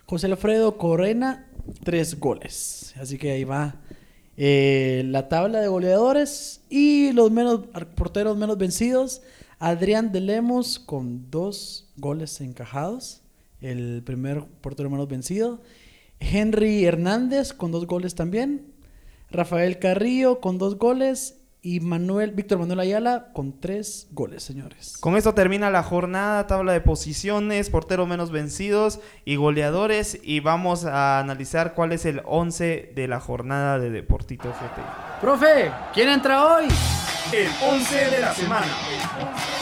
[0.07, 1.49] José Alfredo Corena,
[1.85, 2.95] tres goles.
[2.99, 3.81] Así que ahí va
[4.37, 6.61] eh, la tabla de goleadores.
[6.71, 9.21] Y los menos porteros menos vencidos.
[9.59, 13.23] Adrián de Lemos con dos goles encajados.
[13.61, 15.61] el primer portero menos vencido.
[16.21, 18.73] Henry Hernández con dos goles también.
[19.31, 21.35] Rafael Carrillo con dos goles.
[21.61, 24.97] Y Manuel, Víctor Manuel Ayala con tres goles, señores.
[25.01, 30.21] Con esto termina la jornada, tabla de posiciones, portero menos vencidos y goleadores.
[30.23, 35.21] Y vamos a analizar cuál es el 11 de la jornada de Deportito GT.
[35.21, 36.69] Profe, ¿quién entra hoy?
[37.33, 39.58] El 11 de la semana.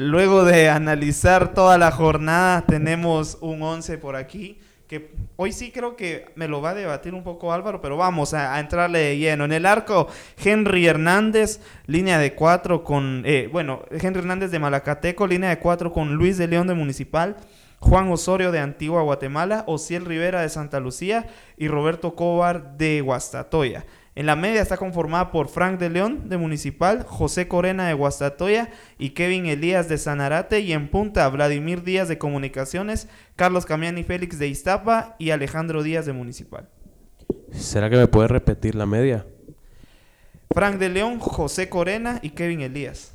[0.00, 4.56] Luego de analizar toda la jornada, tenemos un 11 por aquí.
[4.86, 8.32] Que hoy sí creo que me lo va a debatir un poco Álvaro, pero vamos
[8.32, 9.44] a, entrarle de lleno.
[9.44, 10.06] En el arco,
[10.36, 13.24] Henry Hernández, línea de 4 con.
[13.26, 17.36] eh, bueno, Henry Hernández de Malacateco, línea de 4 con Luis de León de Municipal.
[17.80, 23.84] Juan Osorio de Antigua Guatemala, Ociel Rivera de Santa Lucía y Roberto Cobar de Guastatoya.
[24.18, 28.68] En la media está conformada por Frank de León de Municipal, José Corena de Guastatoya
[28.98, 30.58] y Kevin Elías de Sanarate.
[30.58, 36.04] Y en punta, Vladimir Díaz de Comunicaciones, Carlos Camiani Félix de Iztapa y Alejandro Díaz
[36.04, 36.68] de Municipal.
[37.52, 39.24] ¿Será que me puedes repetir la media?
[40.52, 43.14] Frank de León, José Corena y Kevin Elías.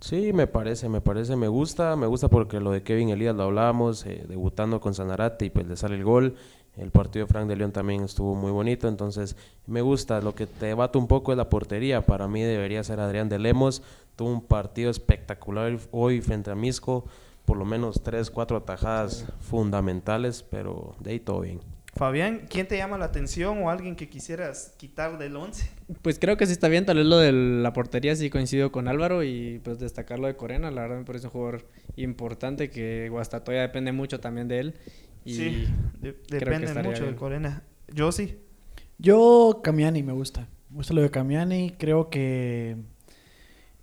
[0.00, 3.42] Sí, me parece, me parece, me gusta, me gusta porque lo de Kevin Elías lo
[3.42, 6.36] hablábamos, eh, debutando con Sanarate y pues le sale el gol.
[6.76, 10.20] El partido de Frank de León también estuvo muy bonito, entonces me gusta.
[10.20, 12.04] Lo que te debato un poco es la portería.
[12.04, 13.82] Para mí debería ser Adrián de Lemos.
[14.16, 17.04] Tuvo un partido espectacular hoy frente a Misco,
[17.44, 21.60] por lo menos tres, cuatro atajadas fundamentales, pero de ahí todo bien.
[21.96, 25.70] Fabián, ¿quién te llama la atención o alguien que quisieras quitar del 11?
[26.02, 28.88] Pues creo que sí está bien, tal vez lo de la portería sí coincido con
[28.88, 33.08] Álvaro y pues destacar lo de Corena, la verdad me parece un jugador importante que
[33.10, 34.74] Guastatoya depende mucho también de él.
[35.24, 35.68] Y sí,
[36.00, 37.14] de- depende mucho de.
[37.16, 37.62] Corena.
[37.92, 38.38] Yo sí.
[38.98, 40.48] Yo, Camiani, me gusta.
[40.70, 41.74] Me gusta lo de Camiani.
[41.78, 42.76] Creo que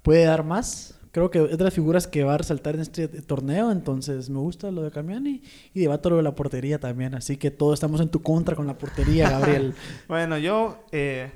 [0.02, 0.98] puede dar más.
[1.12, 3.72] Creo que es de las figuras que va a resaltar en este torneo.
[3.72, 5.42] Entonces, me gusta lo de Camiani.
[5.74, 7.16] Y debato lo de la portería también.
[7.16, 9.74] Así que todos estamos en tu contra con la portería, Gabriel.
[10.08, 11.30] Bueno, yo eh,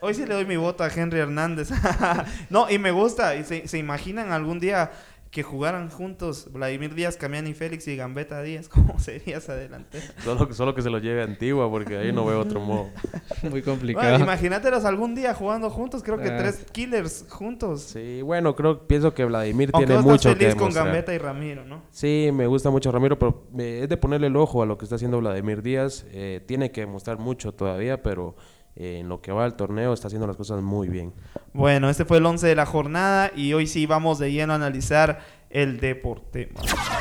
[0.00, 1.70] hoy sí le doy mi voto a Henry Hernández.
[2.50, 3.36] no, y me gusta.
[3.36, 4.90] Y se, se imaginan algún día
[5.30, 8.68] que jugaran juntos Vladimir Díaz, Camiani Félix y Gambetta Díaz.
[8.68, 10.04] ¿Cómo sería esa delantera?
[10.24, 12.88] Solo, que- solo que se lo lleve a Antigua, porque ahí no veo otro modo.
[13.42, 14.18] muy Bueno, complicado.
[14.18, 16.02] imagínatelos algún día jugando juntos.
[16.02, 16.36] Creo que Ah.
[16.36, 17.82] tres killers juntos.
[17.82, 20.86] Sí, bueno, creo, pienso que Vladimir Aunque tiene vos estás mucho que feliz con demostrar.
[20.86, 21.82] Gambetta y Ramiro, ¿no?
[21.90, 24.84] Sí, me gusta mucho Ramiro, pero eh, es de ponerle el ojo a lo que
[24.84, 26.06] está haciendo Vladimir Díaz.
[26.10, 28.34] Eh, tiene que demostrar mucho todavía, pero
[28.82, 31.12] eh, en lo que va al torneo está haciendo las cosas muy bien.
[31.52, 34.56] Bueno, este fue el 11 de la jornada y hoy sí vamos de lleno a
[34.56, 36.48] analizar el deporte.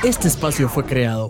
[0.03, 1.29] Este espacio fue creado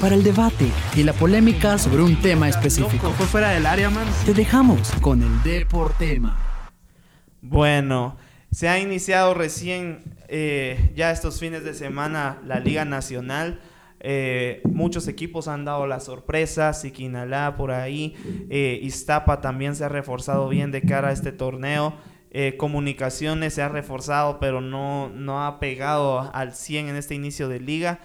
[0.00, 3.10] para el debate y la polémica sobre un tema específico.
[3.10, 4.06] Fue fuera del área, man.
[4.24, 6.38] Te dejamos con el Deportema.
[7.42, 8.16] Bueno,
[8.50, 13.60] se ha iniciado recién eh, ya estos fines de semana la Liga Nacional.
[14.00, 18.14] Eh, muchos equipos han dado la sorpresa, Siquinalá por ahí,
[18.48, 21.94] eh, Iztapa también se ha reforzado bien de cara a este torneo.
[22.30, 27.48] Eh, comunicaciones se ha reforzado, pero no, no ha pegado al 100 en este inicio
[27.48, 28.00] de liga.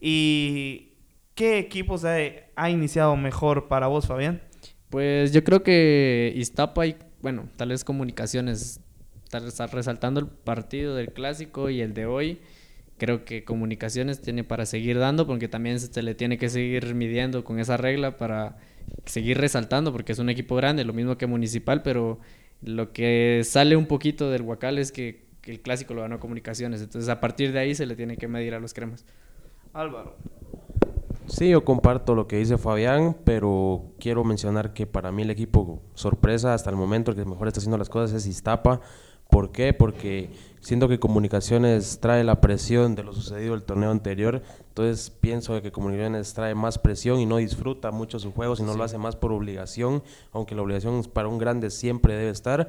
[0.00, 0.94] ¿Y
[1.34, 2.16] qué equipos ha,
[2.56, 4.42] ha iniciado mejor para vos, Fabián?
[4.90, 8.80] Pues yo creo que Iztapa y, bueno, tal vez Comunicaciones,
[9.30, 12.40] tal vez está resaltando el partido del clásico y el de hoy.
[12.98, 17.44] Creo que Comunicaciones tiene para seguir dando, porque también se le tiene que seguir midiendo
[17.44, 18.58] con esa regla para
[19.04, 22.18] seguir resaltando, porque es un equipo grande, lo mismo que Municipal, pero
[22.62, 26.82] lo que sale un poquito del Huacal es que, que el clásico lo ganó Comunicaciones.
[26.82, 29.04] Entonces a partir de ahí se le tiene que medir a los cremas.
[29.72, 30.16] Álvaro.
[31.28, 35.82] Sí, yo comparto lo que dice Fabián, pero quiero mencionar que para mí el equipo
[35.94, 38.80] sorpresa hasta el momento, el que mejor está haciendo las cosas es Iztapa.
[39.28, 39.74] ¿Por qué?
[39.74, 40.30] Porque
[40.60, 45.72] siento que Comunicaciones trae la presión de lo sucedido el torneo anterior, entonces pienso que
[45.72, 49.32] Comunicaciones trae más presión y no disfruta mucho su juego, sino lo hace más por
[49.32, 52.68] obligación, aunque la obligación para un grande siempre debe estar.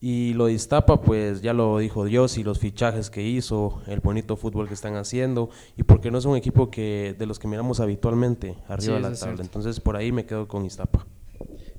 [0.00, 4.00] Y lo de Iztapa, pues ya lo dijo Dios y los fichajes que hizo, el
[4.00, 7.48] bonito fútbol que están haciendo, y porque no es un equipo que de los que
[7.48, 9.42] miramos habitualmente arriba Sí, de la tabla.
[9.42, 11.06] Entonces por ahí me quedo con Iztapa.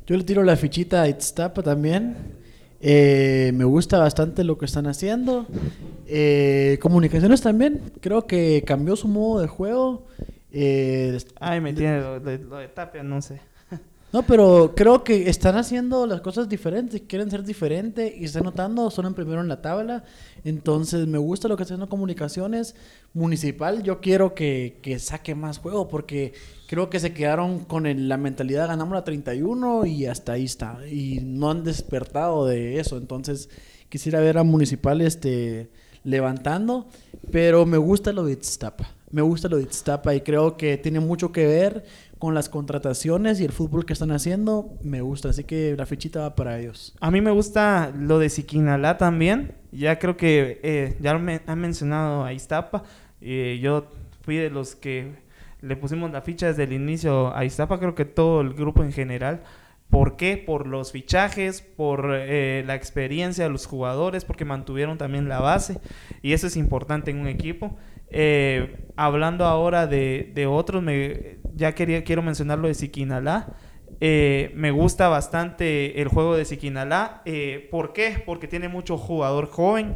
[0.08, 2.37] Yo le tiro la fichita a Itztapa también.
[2.80, 5.46] Eh, me gusta bastante lo que están haciendo.
[6.08, 7.82] Eh, comunicaciones también.
[8.02, 10.08] Creo que cambió su modo de juego.
[10.52, 13.42] Eh, Ay, me tiene lo de, lo de Tapia, no sé.
[14.13, 17.02] No, pero creo que están haciendo las cosas diferentes.
[17.08, 18.89] Quieren ser diferentes y se está notando.
[18.89, 20.06] Son en primero en la tabla.
[20.46, 22.74] Entonces me gusta lo que está haciendo comunicaciones.
[23.13, 26.34] Municipal, yo quiero que, que saque más juego porque
[26.67, 30.80] creo que se quedaron con el- la mentalidad ganamos la 31 y hasta ahí está.
[30.89, 32.98] Y no han despertado de eso.
[32.98, 33.50] Entonces
[33.89, 35.70] quisiera ver a Municipal este,
[36.06, 36.88] levantando.
[37.32, 38.89] Pero me gusta lo de Iztapa.
[39.10, 41.86] Me gusta lo de Iztapa y creo que tiene mucho que ver
[42.19, 44.77] con las contrataciones y el fútbol que están haciendo.
[44.82, 46.95] Me gusta, así que la fichita va para ellos.
[46.99, 49.53] A mí me gusta lo de Siquinalá también.
[49.71, 52.84] Ya creo que eh, ya han mencionado a Iztapa.
[53.21, 53.88] Eh, yo
[54.21, 55.15] fui de los que
[55.62, 57.80] le pusimos la ficha desde el inicio a Iztapa.
[57.80, 59.41] Creo que todo el grupo en general.
[59.89, 60.38] ¿Por qué?
[60.38, 65.80] Por los fichajes, por eh, la experiencia de los jugadores, porque mantuvieron también la base.
[66.21, 67.77] Y eso es importante en un equipo.
[68.10, 73.56] Eh, hablando ahora de, de otros, me, ya quería, quiero mencionar lo de Siquinalá.
[74.00, 77.22] Eh, me gusta bastante el juego de Siquinalá.
[77.26, 78.22] Eh, ¿Por qué?
[78.26, 79.96] Porque tiene mucho jugador joven.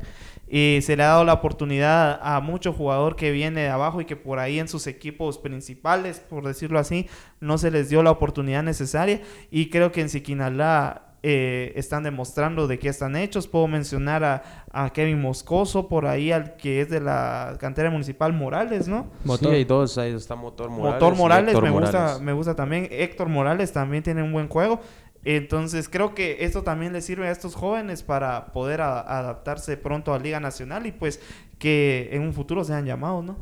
[0.54, 4.06] Y se le ha dado la oportunidad a mucho jugador que viene de abajo y
[4.06, 7.08] que por ahí en sus equipos principales, por decirlo así,
[7.40, 9.22] no se les dio la oportunidad necesaria.
[9.50, 13.48] Y creo que en Siquinalá eh, están demostrando de qué están hechos.
[13.48, 18.34] Puedo mencionar a, a, Kevin Moscoso, por ahí al que es de la cantera municipal
[18.34, 19.08] Morales, ¿no?
[19.24, 19.50] Motor.
[19.50, 21.02] Sí, hay dos, ahí está Motor Morales.
[21.02, 22.02] Motor Morales, me, Morales.
[22.02, 22.88] Gusta, me gusta también.
[22.90, 24.80] Héctor Morales también tiene un buen juego.
[25.24, 30.14] Entonces creo que esto también le sirve a estos jóvenes para poder a, adaptarse pronto
[30.14, 31.20] a Liga Nacional y pues
[31.60, 33.38] que en un futuro sean llamados, ¿no?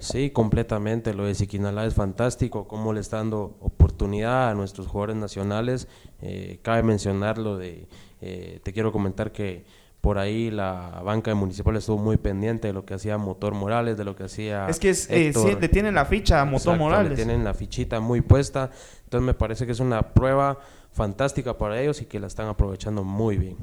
[0.00, 1.14] Sí, completamente.
[1.14, 5.88] Lo de Siquinalá es fantástico, cómo le está dando oportunidad a nuestros jugadores nacionales.
[6.20, 7.88] Eh, cabe mencionar lo de,
[8.20, 9.64] eh, te quiero comentar que
[10.00, 13.96] por ahí la banca de municipal estuvo muy pendiente de lo que hacía Motor Morales,
[13.96, 14.68] de lo que hacía.
[14.68, 17.10] Es que es, eh, sí, le tienen la ficha a Motor Exacto, Morales.
[17.10, 18.70] Le tienen la fichita muy puesta.
[19.04, 20.58] Entonces me parece que es una prueba
[20.98, 23.56] fantástica para ellos y que la están aprovechando muy bien.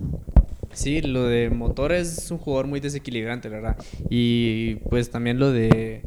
[0.71, 3.77] Sí, lo de Motor es un jugador muy desequilibrante, la verdad.
[4.09, 6.01] Y pues también lo de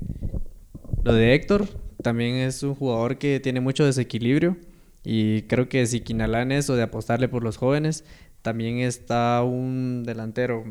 [1.05, 1.69] lo de Héctor
[2.03, 4.57] también es un jugador que tiene mucho desequilibrio
[5.05, 8.05] y creo que si Quinalá en eso de apostarle por los jóvenes,
[8.41, 10.65] también está un delantero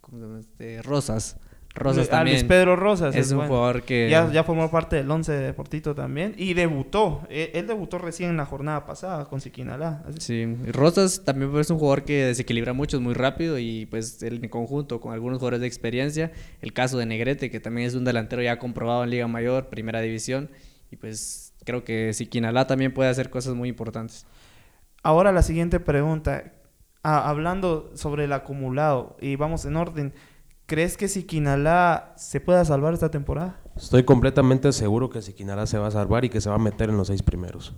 [0.00, 0.82] ¿cómo se llama este?
[0.82, 1.36] Rosas.
[1.74, 2.36] Rosas Ah, también.
[2.38, 3.52] Luis Pedro Rosas es, un bueno.
[3.52, 7.22] jugador que Ya, ya formó parte del 11 de Deportito también y debutó.
[7.30, 10.02] Eh, Él, debutó recién en la jornada pasada con Siquinalá.
[10.18, 14.40] Sí, Rosas también es un jugador que desequilibra mucho, es muy rápido y pues él
[14.42, 18.04] en conjunto con algunos jugadores de experiencia, el caso de Negrete que también es un
[18.04, 20.50] delantero ya comprobado en Liga Mayor, Primera División
[20.90, 24.26] y pues creo que Siquinalá también puede hacer cosas muy importantes.
[25.02, 26.52] Ahora la siguiente pregunta.
[27.02, 30.12] Ah, hablando sobre el acumulado y vamos en orden.
[30.70, 33.60] ¿Crees que Siquinalá se pueda salvar esta temporada?
[33.76, 36.90] Estoy completamente seguro que Siquinalá se va a salvar y que se va a meter
[36.90, 37.74] en los seis primeros.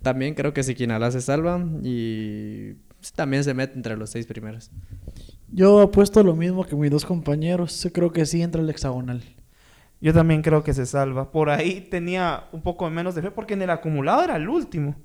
[0.00, 2.76] También creo que Siquinalá se salva y
[3.14, 4.70] también se mete entre los seis primeros.
[5.52, 7.82] Yo apuesto lo mismo que mis dos compañeros.
[7.82, 9.22] Yo creo que sí entra el hexagonal.
[10.00, 11.30] Yo también creo que se salva.
[11.30, 14.96] Por ahí tenía un poco menos de fe porque en el acumulado era el último.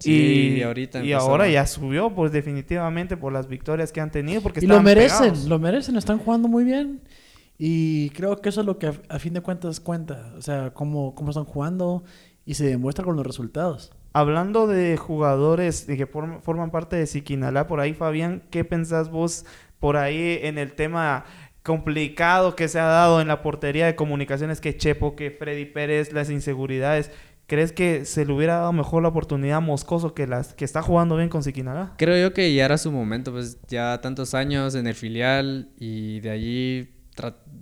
[0.00, 4.40] Sí, y ahorita y ahora ya subió, pues definitivamente por las victorias que han tenido.
[4.40, 5.44] Porque Y lo merecen, pegados.
[5.46, 7.00] lo merecen, están jugando muy bien.
[7.58, 10.32] Y creo que eso es lo que a, a fin de cuentas cuenta.
[10.36, 12.02] O sea, cómo, cómo están jugando
[12.46, 13.92] y se demuestra con los resultados.
[14.14, 19.10] Hablando de jugadores de que form- forman parte de Siquinalá, por ahí, Fabián, ¿qué pensás
[19.10, 19.44] vos
[19.78, 21.24] por ahí en el tema
[21.62, 26.12] complicado que se ha dado en la portería de comunicaciones que Chepo, que Freddy Pérez,
[26.12, 27.10] las inseguridades?
[27.50, 30.82] ¿Crees que se le hubiera dado mejor la oportunidad a Moscoso que las que está
[30.82, 31.94] jugando bien con Siquinalá?
[31.98, 36.20] Creo yo que ya era su momento, pues ya tantos años en el filial y
[36.20, 36.90] de allí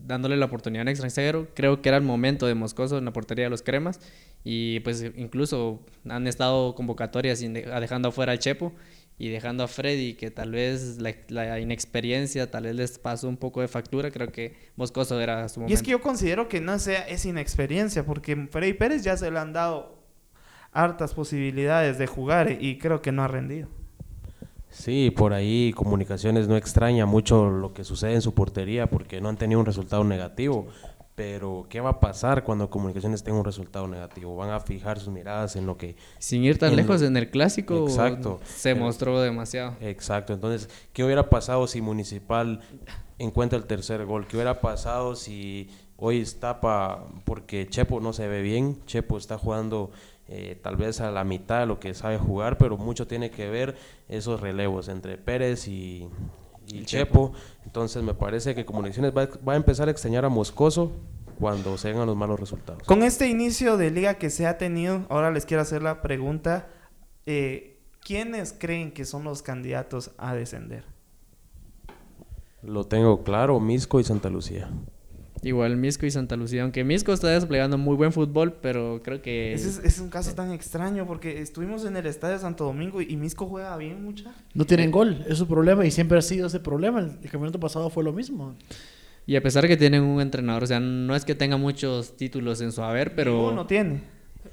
[0.07, 1.48] dándole la oportunidad a un extranjero.
[1.55, 3.98] Creo que era el momento de Moscoso en la portería de los Cremas
[4.44, 8.74] y pues incluso han estado convocatorias dejando afuera al Chepo
[9.18, 13.37] y dejando a Freddy, que tal vez la, la inexperiencia tal vez les pasó un
[13.37, 14.11] poco de factura.
[14.11, 15.72] Creo que Moscoso era su momento.
[15.72, 19.31] Y es que yo considero que no sea es inexperiencia, porque Freddy Pérez ya se
[19.31, 19.98] le han dado
[20.72, 23.68] hartas posibilidades de jugar y creo que no ha rendido.
[24.70, 29.28] Sí, por ahí Comunicaciones no extraña mucho lo que sucede en su portería porque no
[29.28, 30.68] han tenido un resultado negativo.
[31.18, 34.37] Pero, ¿qué va a pasar cuando Comunicaciones tenga un resultado negativo?
[34.37, 35.96] Van a fijar sus miradas en lo que...
[36.20, 38.38] Sin ir tan en lo- lejos, en el clásico Exacto.
[38.46, 39.74] se El- mostró demasiado.
[39.81, 40.33] Exacto.
[40.33, 42.61] Entonces, ¿qué hubiera pasado si Municipal
[43.18, 44.28] encuentra el tercer gol?
[44.28, 48.78] ¿Qué hubiera pasado si hoy tapa porque Chepo no se ve bien?
[48.87, 49.90] Chepo está jugando
[50.28, 53.48] eh, tal vez a la mitad de lo que sabe jugar, pero mucho tiene que
[53.50, 53.74] ver
[54.09, 56.09] esos relevos entre Pérez y,
[56.68, 57.33] y Chepo.
[57.64, 60.92] Entonces, me parece que Comunicaciones va, va a empezar a extrañar a Moscoso
[61.38, 62.83] cuando se vengan los malos resultados.
[62.85, 66.68] Con este inicio de liga que se ha tenido, ahora les quiero hacer la pregunta,
[67.26, 70.85] eh, ¿quiénes creen que son los candidatos a descender?
[72.62, 74.68] Lo tengo claro, Misco y Santa Lucía.
[75.42, 79.53] Igual Misco y Santa Lucía, aunque Misco está desplegando muy buen fútbol, pero creo que
[79.53, 83.16] Ese es, es un caso tan extraño porque estuvimos en el estadio Santo Domingo y
[83.16, 84.35] Misco juega bien mucha.
[84.55, 87.01] No tienen gol, es su problema y siempre ha sido ese problema.
[87.01, 88.57] El, el campeonato pasado fue lo mismo.
[89.27, 92.16] Y a pesar de que tienen un entrenador, o sea, no es que tenga muchos
[92.16, 93.48] títulos en su haber, pero...
[93.48, 94.01] Uno tiene.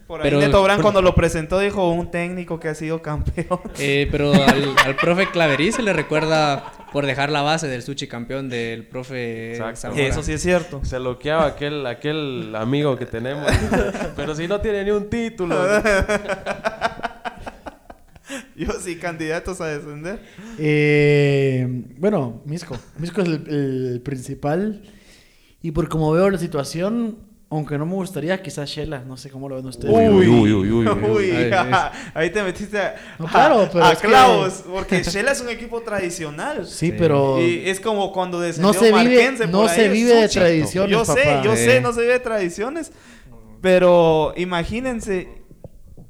[0.06, 3.60] Por ahí Pero- Neto Brand cuando lo presentó dijo un técnico que ha sido campeón.
[3.80, 8.08] Eh, pero al, al profe Claverí se le recuerda por dejar la base del sushi
[8.08, 9.58] campeón del profe.
[9.98, 10.80] Eso sí es cierto.
[10.86, 13.52] Se loqueaba aquel, aquel amigo que tenemos.
[14.16, 15.58] Pero si no tiene ni un título.
[18.56, 20.22] Yo sí, candidatos a descender.
[20.58, 22.78] Eh, bueno, Misco.
[22.98, 24.82] Misco es el, el principal.
[25.62, 27.18] Y por como veo la situación,
[27.50, 29.00] aunque no me gustaría, quizás Shela.
[29.06, 29.94] No sé cómo lo ven ustedes.
[29.94, 30.88] Uy, uy, uy, uy, uy.
[31.10, 34.64] Uy, Ay, ja, ahí te metiste a, No, claro, pero a es que- clavos.
[34.70, 36.66] Porque Shela es un equipo tradicional.
[36.68, 40.92] Sí, pero Y es como cuando descendió no se vive, no se vive de tradiciones,
[40.92, 41.58] Yo sé, yo Eh.
[41.58, 42.92] sé, no se vive de tradiciones.
[43.62, 45.28] Pero imagínense,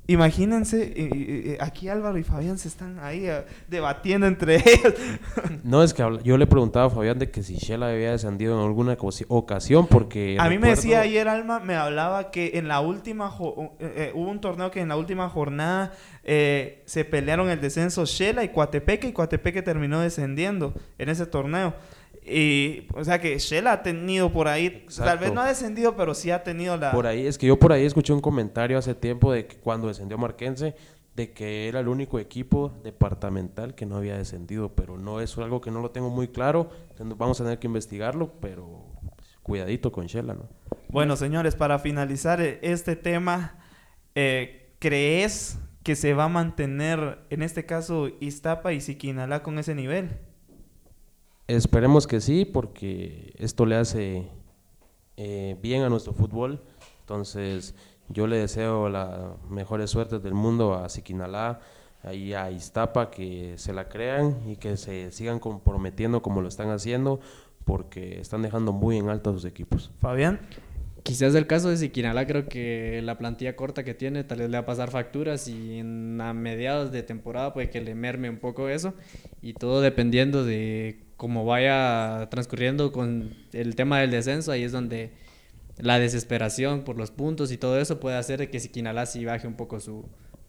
[0.07, 4.93] imagínense, y- y- y aquí Álvaro y Fabián se están ahí eh, debatiendo entre ellos.
[5.63, 8.65] No, es que yo le preguntaba a Fabián de que si Shela había descendido en
[8.65, 8.97] alguna
[9.29, 10.37] ocasión porque...
[10.39, 14.11] A mí me decía ayer Alma, me hablaba que en la última, jo- eh, eh,
[14.13, 18.49] hubo un torneo que en la última jornada eh, se pelearon el descenso Shela y
[18.49, 21.73] Coatepeque y Coatepeque terminó descendiendo en ese torneo.
[22.27, 26.15] Y, o sea que Shela ha tenido por ahí, tal vez no ha descendido, pero
[26.15, 26.91] sí ha tenido la...
[26.91, 29.89] Por ahí, es que yo por ahí escuché un comentario hace tiempo de que cuando
[29.89, 30.75] descendió Marquense,
[31.15, 35.61] de que era el único equipo departamental que no había descendido, pero no es algo
[35.61, 38.85] que no lo tengo muy claro, vamos a tener que investigarlo, pero
[39.43, 40.49] cuidadito con Shela, ¿no?
[40.89, 43.59] Bueno, señores, para finalizar eh, este tema,
[44.15, 49.75] eh, ¿crees que se va a mantener, en este caso, Iztapa y Siquinalá con ese
[49.75, 50.17] nivel?
[51.47, 54.27] Esperemos que sí, porque esto le hace
[55.17, 56.61] eh, bien a nuestro fútbol.
[57.01, 57.75] Entonces,
[58.09, 61.59] yo le deseo las mejores suertes del mundo a Siquinalá
[62.11, 66.69] y a Iztapa, que se la crean y que se sigan comprometiendo como lo están
[66.69, 67.19] haciendo,
[67.63, 69.91] porque están dejando muy en alto a sus equipos.
[69.99, 70.39] Fabián.
[71.03, 74.57] Quizás el caso de Siquinalá, creo que la plantilla corta que tiene tal vez le
[74.57, 78.39] va a pasar facturas y en, a mediados de temporada puede que le merme un
[78.39, 78.95] poco eso
[79.43, 85.13] y todo dependiendo de cómo vaya transcurriendo con el tema del descenso, ahí es donde
[85.77, 89.55] la desesperación por los puntos y todo eso puede hacer que Siquinalá sí baje un
[89.55, 90.05] poco su,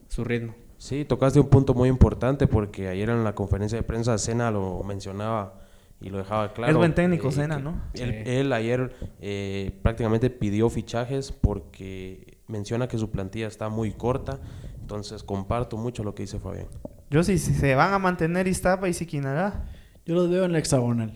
[0.08, 0.54] su ritmo.
[0.78, 4.82] Sí, tocaste un punto muy importante porque ayer en la conferencia de prensa Sena lo
[4.82, 5.60] mencionaba
[6.00, 6.70] y lo dejaba claro.
[6.70, 7.80] Es buen técnico, Sena, que ¿no?
[7.94, 8.30] Él, Sí.
[8.30, 14.38] él ayer eh, prácticamente pidió fichajes porque menciona que su plantilla está muy corta,
[14.80, 16.66] entonces comparto mucho lo que dice Fabián.
[17.10, 19.64] Yo sí, si se van a mantener Iztapa y Siquinalá.
[20.06, 21.12] Yo los veo en la hexagonal.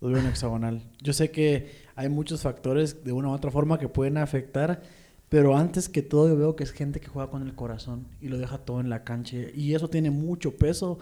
[0.00, 0.82] Los veo en la hexagonal.
[1.02, 4.82] Yo sé que hay muchos factores de una u otra forma que pueden afectar,
[5.30, 8.28] pero antes que todo yo veo que es gente que juega con el corazón y
[8.28, 9.38] lo deja todo en la cancha.
[9.54, 10.98] Y eso tiene mucho peso.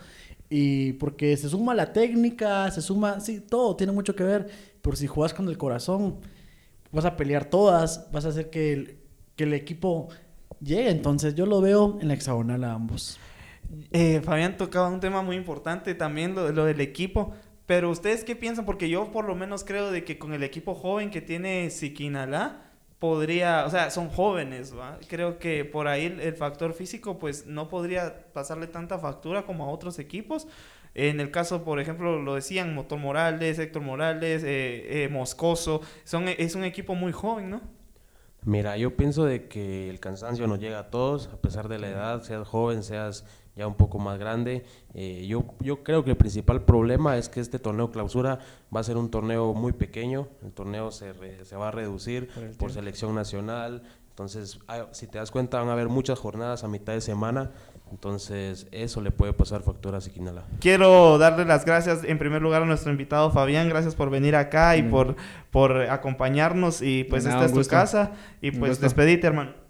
[0.49, 4.49] Y porque se suma la técnica, se suma, sí, todo tiene mucho que ver.
[4.81, 6.19] Pero si juegas con el corazón,
[6.93, 8.99] vas a pelear todas, vas a hacer que el,
[9.35, 10.11] que el equipo
[10.61, 10.91] llegue.
[10.91, 13.19] Entonces yo lo veo en la hexagonal a ambos.
[13.91, 17.35] Eh, Fabián tocaba un tema muy importante también, lo, del equipo.
[17.67, 18.65] Pero ustedes qué piensan?
[18.65, 22.71] Porque yo por lo menos creo de que con el equipo joven que tiene Siquinalá
[22.99, 24.99] podría, o sea, son jóvenes, ¿va?
[25.09, 29.71] Creo que por ahí el, factor físico pues no podría pasarle tanta factura como a
[29.71, 30.47] otros equipos.
[30.95, 36.29] En el caso, por ejemplo, lo decían Motor Morales, Héctor Morales, eh, eh, Moscoso, son,
[36.29, 37.61] es un equipo muy joven, ¿no?
[38.45, 41.89] Mira, yo pienso de que el cansancio nos llega a todos, a pesar de la
[41.89, 43.25] edad, seas joven, seas
[43.57, 44.65] ya un poco más grande.
[44.95, 48.39] Eh, yo, yo creo que el principal problema es que este torneo clausura
[48.75, 52.29] va a ser un torneo muy pequeño, el torneo se, re- se va a reducir
[52.59, 56.69] por, selección nacional, entonces ah, si te das cuenta van a haber muchas jornadas a
[56.69, 57.51] mitad de semana,
[57.91, 60.45] entonces eso le puede pasar factura a Siquinala.
[60.61, 64.79] Quiero darle las gracias en primer lugar a nuestro invitado Fabián, gracias por venir acá
[64.79, 65.15] y por,
[65.51, 66.81] por acompañarnos.
[66.81, 68.13] Y pues esta es tu casa.
[68.41, 69.62] Y pues despedite hermano.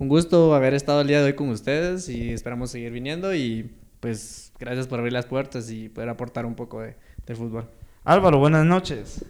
[0.00, 3.70] Un gusto haber estado el día de hoy con ustedes y esperamos seguir viniendo y
[4.00, 7.68] pues gracias por abrir las puertas y poder aportar un poco de, del fútbol.
[8.04, 9.22] Álvaro, buenas noches.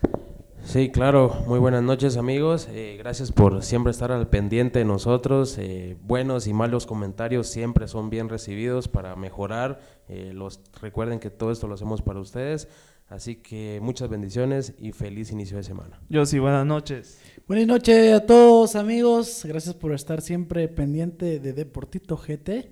[0.62, 1.42] Sí, claro.
[1.48, 2.68] Muy buenas noches, amigos.
[2.70, 5.58] Eh, gracias por siempre estar al pendiente de nosotros.
[5.58, 9.80] Eh, buenos y malos comentarios siempre son bien recibidos para mejorar.
[10.06, 12.68] Eh, los recuerden que todo esto lo hacemos para ustedes.
[13.08, 16.00] Así que muchas bendiciones y feliz inicio de semana.
[16.08, 17.20] Yo sí, buenas noches.
[17.50, 22.70] Buenas noches a todos amigos, gracias por estar siempre pendiente de Deportito GT.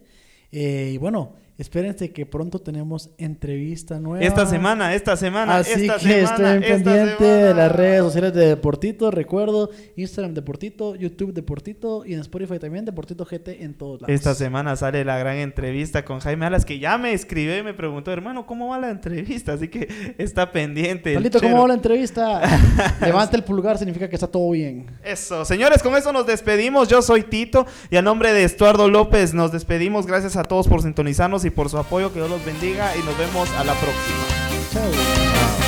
[0.53, 4.25] Eh, y bueno, Espérense que pronto tenemos entrevista nueva.
[4.25, 8.47] Esta semana, esta semana, Así esta que semana, estén pendientes de las redes sociales de
[8.47, 9.11] Deportito.
[9.11, 14.15] Recuerdo, Instagram Deportito, YouTube Deportito y en Spotify también Deportito GT en todos lados.
[14.15, 17.75] Esta semana sale la gran entrevista con Jaime Alas, que ya me escribió y me
[17.75, 19.55] preguntó, hermano, ¿cómo va la entrevista?
[19.55, 21.13] Así que está pendiente.
[21.15, 22.41] Palito, ¿cómo va la entrevista?
[23.01, 24.87] Levanta el pulgar, significa que está todo bien.
[25.03, 26.87] Eso, señores, con eso nos despedimos.
[26.87, 30.07] Yo soy Tito y a nombre de Estuardo López nos despedimos.
[30.07, 32.13] Gracias a todos por sintonizarnos y por su apoyo.
[32.13, 34.27] Que Dios los bendiga y nos vemos a la próxima.
[34.73, 35.68] Chao.